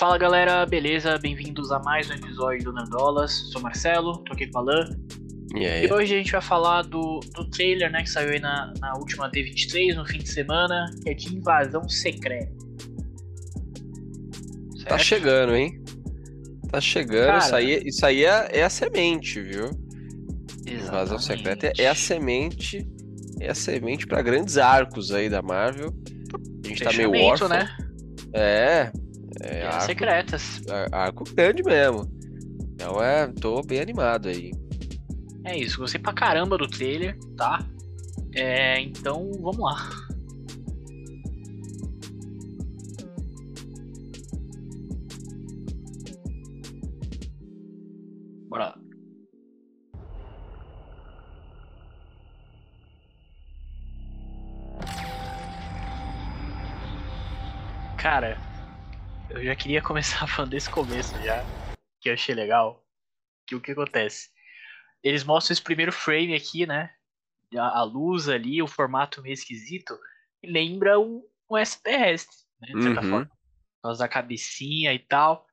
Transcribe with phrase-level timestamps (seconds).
[0.00, 1.18] Fala galera, beleza?
[1.18, 3.32] Bem-vindos a mais um episódio do Nandolas.
[3.52, 4.96] Sou Marcelo, tô aqui com a Alan.
[5.54, 5.84] E aí?
[5.84, 8.94] E hoje a gente vai falar do, do trailer, né, que saiu aí na, na
[8.94, 12.50] última D23, no fim de semana, que é de Invasão Secreta.
[14.84, 15.04] Tá Certo?
[15.04, 15.84] chegando, hein?
[16.70, 17.26] Tá chegando.
[17.26, 17.38] Cara.
[17.38, 19.66] Isso aí, isso aí é, é a semente, viu?
[20.66, 21.22] Invasão Exatamente.
[21.24, 22.88] Secreta é, é a semente.
[23.38, 25.92] É a semente pra grandes arcos aí da Marvel.
[26.64, 27.50] A gente tá meio órfão.
[27.50, 27.68] né?
[28.32, 28.90] É.
[29.42, 30.62] É arco, Secretas.
[30.68, 32.10] ar- arco grande mesmo.
[32.74, 34.50] Então é, tô bem animado aí.
[35.44, 37.64] É isso, gostei pra caramba do trailer, tá?
[38.34, 39.88] É, então vamos lá.
[48.48, 48.78] Bora lá.
[57.96, 58.38] Cara,
[59.30, 61.44] eu já queria começar falando desse começo já,
[62.00, 62.84] que eu achei legal.
[63.46, 64.30] Que o que acontece?
[65.02, 66.94] Eles mostram esse primeiro frame aqui, né?
[67.56, 69.98] A, a luz ali, o formato meio esquisito,
[70.42, 72.68] e lembra um, um extraterrestre, né?
[72.74, 73.08] De certa Uhum.
[73.10, 73.26] forma.
[73.26, 75.46] Por causa da cabecinha e tal.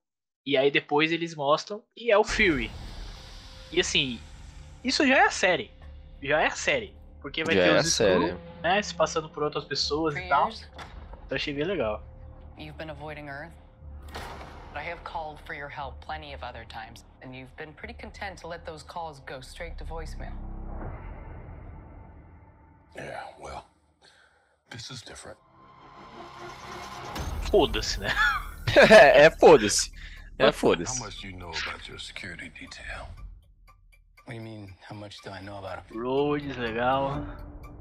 [0.46, 2.72] E aí depois eles mostram e é o Fury.
[3.72, 4.20] E assim,
[4.84, 5.72] isso já é a série.
[6.22, 6.96] Já é a série.
[7.22, 7.88] Porque vai Já ter é os.
[7.88, 8.82] Skrull, né?
[8.82, 10.50] Se passando por outras pessoas e tal.
[11.26, 12.02] Então achei bem legal.
[12.58, 13.54] you've been avoiding Earth.
[14.78, 17.96] But I have called for your help plenty of other times, and you've been pretty
[17.96, 20.34] content to let those calls go straight to voicemail.
[22.96, 23.66] Yeah, well,
[24.70, 25.40] this is different.
[27.50, 28.14] Foda-se, né?
[28.68, 29.92] é, é foda-se.
[30.38, 31.00] É How foda-se.
[31.00, 33.10] much do you know about your security detail?
[34.26, 36.00] What do you mean, how much do I know about him?
[36.00, 37.26] Rhodes, legal.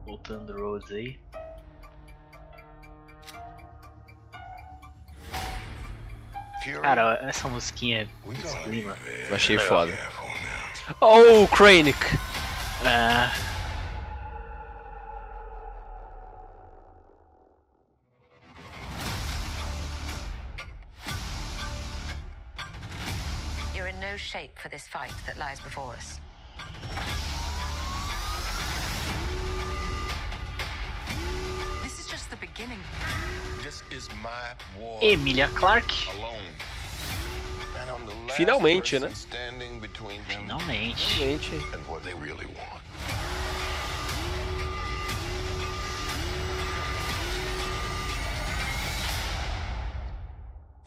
[0.06, 1.18] Voltando do Rhodes aí.
[6.74, 8.96] Cara, essa musiquinha be clima.
[9.28, 9.96] Eu achei foda.
[11.00, 11.98] Oh, o Krennic!
[12.84, 13.30] É,
[23.74, 26.20] You're in no shape for this fight that lies before us.
[35.02, 36.08] Emilia Clarke.
[38.36, 39.10] Finalmente, né?
[39.14, 41.18] standing between them Finalmente.
[41.18, 42.82] Gente, and what they really want.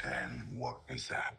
[0.04, 1.34] And what is that?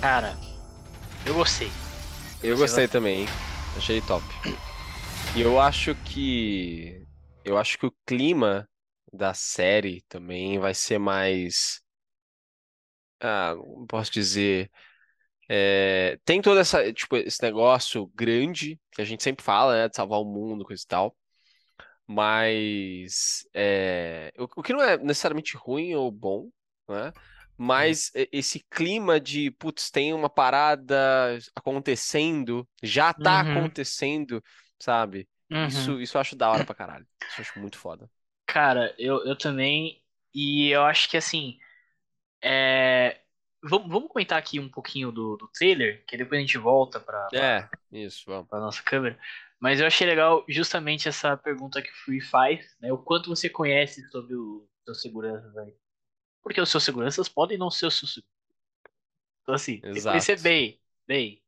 [0.00, 0.36] Cara,
[1.24, 1.70] eu gostei.
[2.42, 3.28] eu gostei também, hein?
[3.76, 4.24] Achei top.
[5.36, 7.04] E eu acho que.
[7.44, 8.68] Eu acho que o clima
[9.12, 11.82] da série também vai ser mais.
[13.20, 13.54] Ah,
[13.88, 14.70] posso dizer.
[15.48, 19.88] É, tem todo essa, tipo, esse negócio grande que a gente sempre fala, né?
[19.88, 21.16] De salvar o mundo, coisa e tal.
[22.06, 26.48] Mas é, o, o que não é necessariamente ruim ou bom,
[26.88, 27.12] né?
[27.56, 33.50] Mas esse clima de, putz, tem uma parada acontecendo, já tá Uhum.
[33.50, 34.42] acontecendo,
[34.78, 35.28] sabe?
[35.50, 35.66] Uhum.
[35.68, 37.06] Isso, isso eu acho da hora pra caralho.
[37.28, 38.10] Isso eu acho muito foda.
[38.46, 40.02] Cara, eu, eu também.
[40.34, 41.58] E eu acho que assim.
[42.42, 43.20] É...
[43.62, 47.32] Vamos, vamos comentar aqui um pouquinho do, do trailer, que depois a gente volta pra,
[47.32, 48.48] É, isso, vamos.
[48.48, 49.18] pra nossa câmera.
[49.60, 52.92] Mas eu achei legal justamente essa pergunta que o Free faz, né?
[52.92, 55.74] O quanto você conhece sobre os seus seguranças aí.
[56.44, 58.34] Porque os seus seguranças podem não ser os seus seguranças.
[59.42, 60.08] Então, assim, tem que Exato.
[60.08, 60.80] conhecer bem.
[61.06, 61.42] Bem.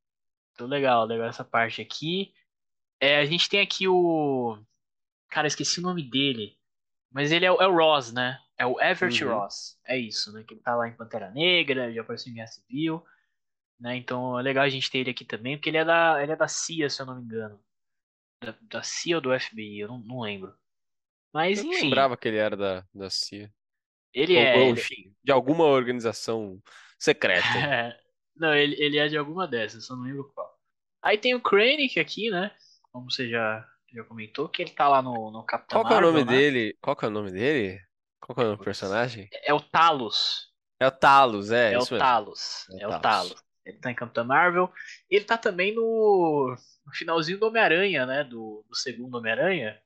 [0.52, 2.34] Então, legal, legal essa parte aqui.
[3.00, 4.58] É, a gente tem aqui o.
[5.30, 6.58] Cara, eu esqueci o nome dele.
[7.12, 8.40] Mas ele é, o- é o Ross, né?
[8.58, 9.26] É o Everett Uhum.
[9.26, 9.78] Ross.
[9.86, 10.44] É isso, né?
[10.44, 13.04] Que ele tá lá em Pantera Negra, já apareceu em Guerra Civil.
[13.80, 13.96] Né?
[13.96, 16.36] Então é legal a gente ter ele aqui também, porque ele é da, ele é
[16.36, 17.60] da CIA, se eu não me engano.
[18.42, 20.54] Da, da CIA ou do FBI, eu não, não lembro.
[21.32, 23.52] Mas, Eu enfim, lembrava que ele era da, da CIA.
[24.20, 24.54] Ele Ou, é.
[24.54, 26.60] ou, ele- enfim, de alguma organização
[26.98, 27.46] secreta.
[28.36, 30.56] não, ele, ele é de alguma dessas, só não lembro qual.
[31.02, 32.50] Aí tem o Krennic aqui, né?
[32.92, 35.96] Como você já, já comentou, que ele tá lá no, no Capitão Qual que é
[35.98, 36.32] o nome né?
[36.32, 36.76] dele?
[36.80, 37.80] Qual é o nome dele?
[38.20, 39.28] Qual é o nome do personagem?
[39.44, 40.50] É o Talos.
[40.80, 41.86] É o Talos, é, É, o.
[41.86, 42.66] Talos.
[42.80, 43.34] É É, o Talos.
[43.64, 44.72] Ele tá em Capitã Marvel.
[45.10, 46.54] Ele tá também no,
[46.86, 48.24] no finalzinho do Homem-Aranha, né?
[48.24, 49.80] Do, do segundo Homem-Aranha.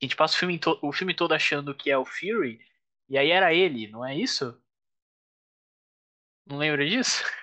[0.00, 2.58] A gente passa o filme, o filme todo achando que é o Fury.
[3.08, 4.60] E aí era ele, não é isso?
[6.46, 7.22] Não lembra disso?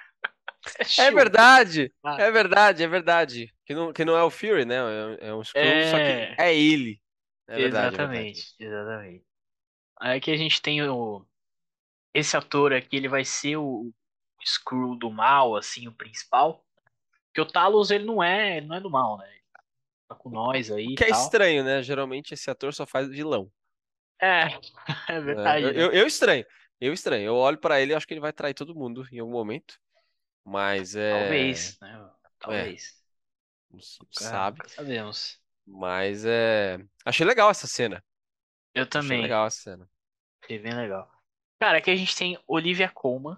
[0.99, 2.17] É verdade, Ah.
[2.19, 3.53] é verdade, é verdade.
[3.65, 4.75] Que não, que não é o Fury, né?
[5.21, 6.35] É, é um Skrull, só É.
[6.35, 7.01] que é ele.
[7.47, 9.25] É verdade, é exatamente, exatamente.
[9.99, 11.25] Aí aqui a gente tem o.
[12.13, 13.91] Esse ator aqui, ele vai ser o
[14.45, 16.63] Screw do mal, assim, o principal.
[17.27, 19.27] Porque o Talos, ele não é, ele não é do mal, né?
[19.29, 19.39] Ele
[20.07, 21.83] Tá com nós aí O que é estranho, né?
[21.83, 23.51] Geralmente esse ator só faz vilão.
[24.21, 24.59] É,
[25.07, 25.21] é né?
[25.21, 25.63] verdade.
[25.65, 25.81] Eu, né?
[25.83, 26.45] eu, eu estranho.
[26.79, 27.25] Eu estranho.
[27.25, 29.79] Eu olho pra ele e acho que ele vai trair todo mundo em algum momento.
[30.45, 31.11] Mas é.
[31.11, 32.09] Talvez, né?
[32.39, 32.95] Talvez.
[33.71, 34.69] Não s- Nunca- sabe?
[34.69, 35.39] sabemos.
[35.65, 36.79] Mas é.
[37.05, 38.03] Achei legal essa cena.
[38.73, 39.21] Eu Achei também.
[39.21, 39.89] legal essa cena.
[40.43, 41.09] Achei bem legal.
[41.59, 43.37] Cara, aqui a gente tem Olivia Colman,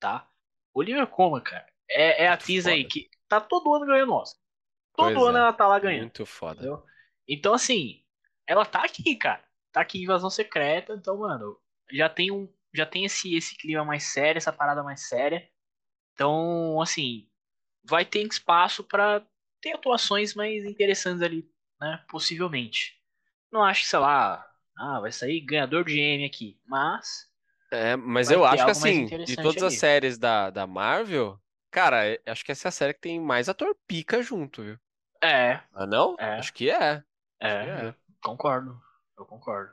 [0.00, 0.28] tá?
[0.74, 4.40] Olivia Colman, cara, é, é a atriz aí que tá todo ano ganhando Oscar.
[4.96, 5.40] Todo Pois ano é.
[5.40, 6.02] ela tá lá ganhando.
[6.02, 6.60] Muito foda.
[6.60, 6.84] Entendeu?
[7.28, 8.04] Então, assim,
[8.46, 9.44] ela tá aqui, cara.
[9.74, 11.60] Tá aqui Invasão Secreta, então, mano,
[11.92, 12.48] já tem um.
[12.74, 15.48] Já tem esse, esse clima mais sério, essa parada mais séria.
[16.14, 17.28] Então, assim,
[17.84, 19.26] vai ter espaço pra
[19.60, 21.48] ter atuações mais interessantes ali,
[21.80, 22.04] né?
[22.08, 23.00] Possivelmente.
[23.52, 24.48] Não acho que, sei lá,
[24.78, 26.60] ah, vai sair ganhador de M aqui.
[26.66, 27.28] Mas,
[27.70, 29.78] É, mas eu acho que assim, de todas as ali.
[29.78, 31.40] séries da, da Marvel,
[31.70, 34.78] cara, eu acho que essa é a série que tem mais ator pica junto, viu?
[35.22, 36.18] é, Ah, não?
[36.18, 36.36] É.
[36.36, 37.04] Acho que é.
[37.40, 37.94] é, É.
[38.22, 38.80] concordo.
[39.16, 39.72] Eu concordo.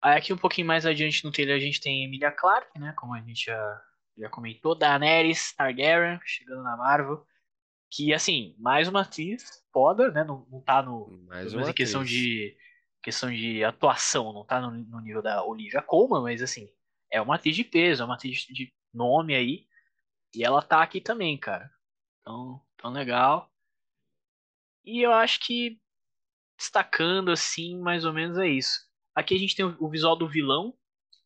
[0.00, 2.94] Aí aqui um pouquinho mais adiante no trailer a gente tem Emilia Clarke, né?
[2.96, 3.82] Como a gente já,
[4.16, 7.26] já comentou, Daenerys Targaryen chegando na Marvel.
[7.90, 10.22] Que, assim, mais uma atriz foda, né?
[10.22, 11.24] Não, não tá no.
[11.26, 12.16] Mais uma em questão atriz.
[12.16, 12.56] de
[13.02, 16.68] questão de atuação, não tá no, no nível da Olivia Colman, mas assim,
[17.10, 19.66] é uma atriz de peso, é uma atriz de nome aí,
[20.34, 21.70] e ela tá aqui também, cara.
[22.20, 23.50] Então, tão legal.
[24.84, 25.80] E eu acho que
[26.58, 28.80] destacando assim, mais ou menos é isso.
[29.14, 30.74] Aqui a gente tem o, visual do vilão,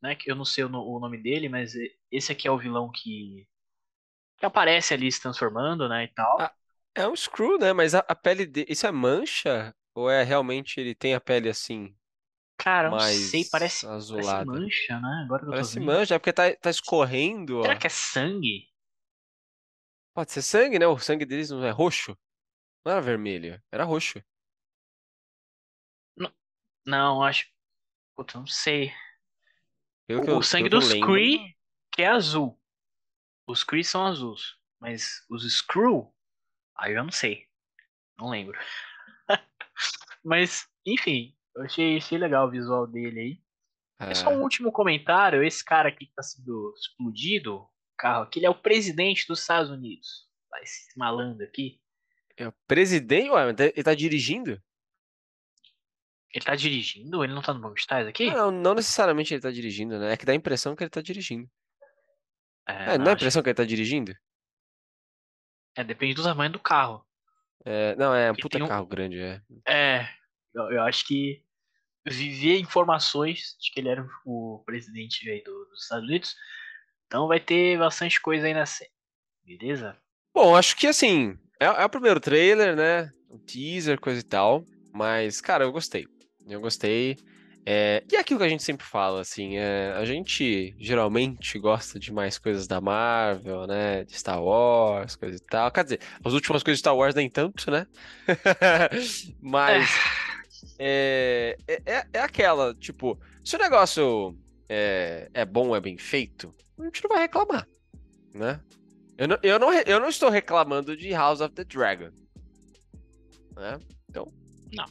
[0.02, 1.74] né, que eu não sei o, o nome dele, mas
[2.10, 3.46] esse aqui é o vilão que
[4.38, 6.46] que aparece ali se transformando, né, e tal.
[6.46, 6.52] Ah,
[6.94, 7.72] É um screw, né?
[7.72, 8.66] Mas a, a pele dele.
[8.70, 9.74] Isso é mancha?
[9.94, 11.94] Ou é realmente ele tem a pele assim,
[12.56, 14.40] Cara, eu não sei, parece, parece azulada?
[14.40, 15.22] mancha, né?
[15.24, 17.64] Agora que eu tô Parece mancha, é porque tá, tá escorrendo, ó.
[17.64, 18.68] Será que é sangue?
[20.14, 20.86] Pode ser sangue, né?
[20.86, 22.16] O sangue deles não é roxo.
[22.84, 24.22] Não era vermelho, era roxo.
[26.86, 27.46] Não, acho.
[28.16, 28.92] Puta, não sei.
[30.06, 31.08] Pelo O, eu, o sangue dos lembro.
[31.08, 31.56] Kree,
[31.92, 32.60] que é azul.
[33.46, 34.56] Os Kree são azuis.
[34.80, 36.12] Mas os Screw,
[36.76, 37.46] aí eu não sei.
[38.18, 38.58] Não lembro.
[40.24, 43.42] mas, enfim, eu achei, achei legal o visual dele aí.
[44.10, 45.44] É só um último comentário.
[45.44, 49.40] Esse cara aqui que tá sendo explodido, o carro aqui, ele é o presidente dos
[49.40, 50.28] Estados Unidos.
[50.60, 51.80] Esse malandro aqui.
[52.36, 54.60] é o presidente, ué, ele tá dirigindo?
[56.34, 57.22] Ele tá dirigindo?
[57.22, 58.26] Ele não tá no banco de trás aqui?
[58.30, 60.12] Não, não necessariamente ele tá dirigindo, né?
[60.12, 61.48] É que dá a impressão que ele tá dirigindo.
[62.66, 64.14] É, É, não dá a acho- impressão que ele tá dirigindo?
[65.76, 67.04] é, depende do tamanho do carro.
[67.64, 69.40] É, não, é um Porque puta um- carro grande, é.
[69.66, 70.08] É,
[70.54, 71.44] eu, eu acho que
[72.06, 76.34] viver informações de que ele era o presidente aí do- dos Estados Unidos.
[77.06, 78.90] Então vai ter bastante coisa aí na série.
[79.44, 79.96] Beleza?
[80.34, 83.12] Bom, acho que assim, é, é o primeiro trailer, né?
[83.30, 84.64] Um teaser, coisa e tal.
[84.92, 86.06] Mas, cara, eu gostei.
[86.48, 87.16] Eu gostei.
[87.64, 91.96] É, e é aquilo que a gente sempre fala, assim, é, a gente geralmente gosta
[91.98, 94.02] de mais coisas da Marvel, né?
[94.04, 95.70] De Star Wars, coisa e tal.
[95.70, 97.86] Quer dizer, as últimas coisas de Star Wars nem tanto, né?
[99.40, 99.88] Mas
[100.78, 104.36] é, é, é- é aquela, tipo, se o negócio
[104.68, 107.68] é, é bom, é bem feito, a gente não vai reclamar,
[108.34, 108.60] né?
[109.16, 112.10] Eu não, eu, não, eu não estou reclamando de House of the Dragon,
[113.54, 113.78] né?
[114.10, 114.26] Então,
[114.72, 114.86] Não.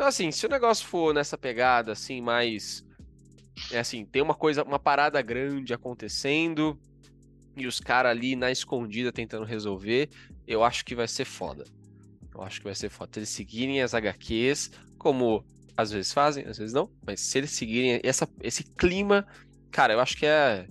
[0.00, 2.82] Então, assim, se o negócio for nessa pegada, assim, mais...
[3.70, 6.80] É assim, tem uma coisa, uma parada grande acontecendo
[7.54, 10.08] e os caras ali na escondida tentando resolver,
[10.46, 11.64] eu acho que vai ser foda.
[12.34, 13.10] Eu acho que vai ser foda.
[13.12, 15.44] Se eles seguirem as HQs, como
[15.76, 19.26] às vezes fazem, às vezes não, mas se eles seguirem essa, esse clima,
[19.70, 20.66] cara, eu acho que é.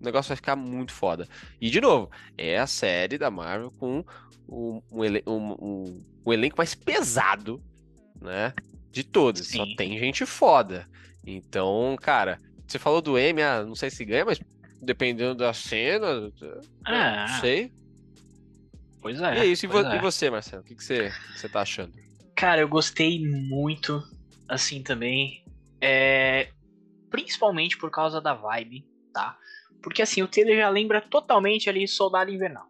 [0.00, 1.28] O negócio vai ficar muito foda.
[1.60, 4.04] E, de novo, é a série da Marvel com
[4.48, 7.62] um- um elenco mais pesado,
[8.22, 8.52] né?
[8.90, 9.46] De todas.
[9.48, 9.74] Só Sim.
[9.76, 10.86] tem gente foda.
[11.26, 14.40] Então, cara, você falou do M, ah, não sei se ganha, mas
[14.80, 16.30] dependendo da cena,
[16.84, 17.72] Ah, não sei.
[19.00, 19.38] Pois E é.
[19.40, 19.96] é isso, e, vo- é.
[19.96, 20.62] e você, Marcelo?
[20.62, 21.92] O que, que, você, que você tá achando?
[22.36, 24.02] Cara, eu gostei muito,
[24.48, 25.44] assim também.
[25.80, 26.48] É,
[27.10, 29.36] principalmente por causa da vibe, tá?
[29.82, 32.66] Porque assim, o trailer já lembra totalmente ali Soldado Invernal.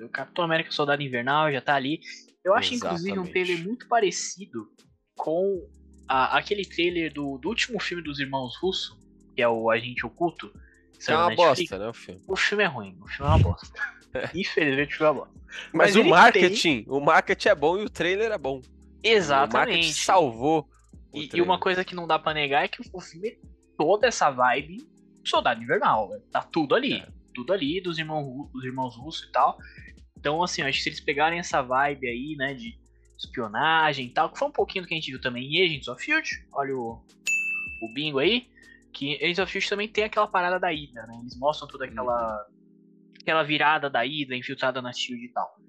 [0.00, 2.00] O Capitão América Soldado Invernal já tá ali.
[2.44, 3.32] Eu acho, inclusive, um Exatamente.
[3.32, 4.68] trailer muito parecido
[5.16, 5.66] com
[6.06, 8.98] a- aquele trailer do, do último filme dos irmãos Russo,
[9.34, 10.52] que é o Agente Oculto.
[11.02, 11.58] que É uma Netflix.
[11.70, 12.22] bosta, né, o filme?
[12.28, 13.80] O filme é ruim, o filme é uma bosta.
[14.34, 15.40] Infelizmente, o filme é uma bosta.
[15.72, 18.56] Mas, Mas o marketing, o marketing é bom e o trailer é bom.
[18.58, 19.92] O marketing Exatamente.
[19.94, 20.68] salvou
[21.12, 23.36] o E, e uma coisa que não dá pra negar é que o filme é
[23.76, 24.86] toda essa vibe
[25.24, 26.10] Soldado Invernal.
[26.30, 26.94] Tá tudo ali.
[26.94, 27.08] É.
[27.34, 29.58] Tudo ali dos irmãos, dos irmãos russos e tal.
[30.24, 32.78] Então, assim, acho que se eles pegarem essa vibe aí, né, de
[33.18, 35.86] espionagem e tal, que foi um pouquinho do que a gente viu também em Agents
[35.86, 37.04] of Shield, olha o,
[37.82, 38.48] o bingo aí,
[38.90, 41.18] que Agents of Shield também tem aquela parada da Hydra, né?
[41.20, 42.46] Eles mostram toda aquela
[43.20, 45.60] aquela virada da Hydra infiltrada na Shield e tal.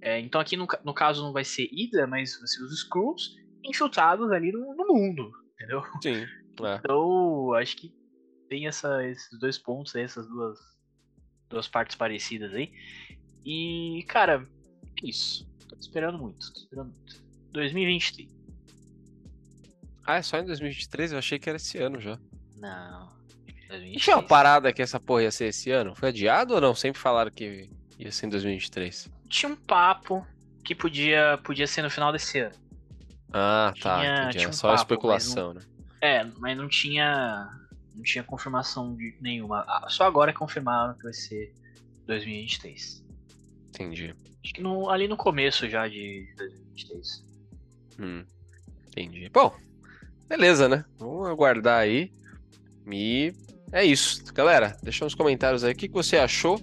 [0.00, 3.34] É, então aqui no, no caso não vai ser Hydra, mas vai ser os Skrulls
[3.64, 5.82] infiltrados ali no, no mundo, entendeu?
[6.00, 6.24] Sim.
[6.64, 6.76] É.
[6.76, 7.92] Então, acho que
[8.48, 10.56] tem essa, esses dois pontos aí, essas duas,
[11.50, 12.70] duas partes parecidas aí.
[13.44, 14.46] E, cara,
[15.02, 15.46] é isso.
[15.68, 17.22] Tô esperando muito, tô esperando muito.
[17.52, 18.28] 2023.
[20.06, 21.12] Ah, é só em 2023?
[21.12, 22.18] Eu achei que era esse ano já.
[22.58, 23.08] Não.
[23.70, 25.94] E tinha uma parada que essa porra ia ser esse ano?
[25.96, 26.74] Foi adiado ou não?
[26.74, 29.10] Sempre falaram que ia ser em 2023.
[29.28, 30.24] Tinha um papo
[30.64, 32.54] que podia, podia ser no final desse ano.
[33.32, 33.98] Ah, tá.
[34.00, 35.62] Tinha- tinha um só papo, especulação, né?
[36.00, 37.48] É, mas não tinha.
[37.94, 39.64] Não tinha confirmação de nenhuma.
[39.66, 41.52] Ah, Só agora confirmaram que vai ser
[42.06, 43.03] 2023.
[43.74, 44.14] Entendi.
[44.42, 47.24] Acho que no- ali no começo já de 2023.
[47.98, 48.24] Hum,
[48.88, 49.28] entendi.
[49.32, 49.54] Bom,
[50.28, 50.84] beleza, né?
[50.98, 52.10] Vamos aguardar aí.
[52.90, 53.32] E
[53.72, 54.22] é isso.
[54.32, 56.60] Galera, deixa nos comentários aí o que, que você achou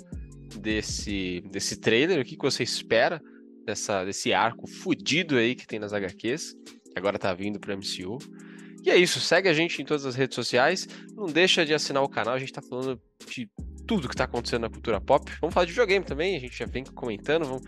[0.59, 3.21] desse, desse trailer, o que, que você espera
[3.65, 8.17] dessa, desse arco fudido aí que tem nas HQs, que agora tá vindo pro MCU.
[8.83, 10.87] E é isso, segue a gente em todas as redes sociais.
[11.15, 12.99] Não deixa de assinar o canal, a gente tá falando
[13.29, 13.49] de
[13.91, 15.29] tudo que tá acontecendo na cultura pop.
[15.41, 17.43] Vamos falar de videogame também, a gente já vem comentando.
[17.43, 17.63] vamos-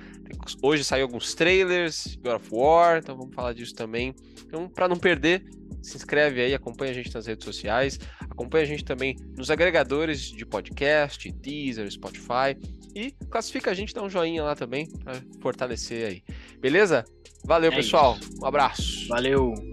[0.62, 4.16] Hoje saiu alguns trailers, God of War, então vamos falar disso também.
[4.46, 5.44] Então, para não perder,
[5.82, 10.22] se inscreve aí, acompanha a gente nas redes sociais, acompanha a gente também nos agregadores
[10.32, 12.56] de podcast, Deezer, Spotify
[12.96, 16.24] e classifica a gente, dá um joinha lá também para fortalecer aí.
[16.62, 17.04] Beleza?
[17.44, 18.18] Valeu, É pessoal.
[18.42, 19.10] Um abraço.
[19.10, 19.73] Valeu!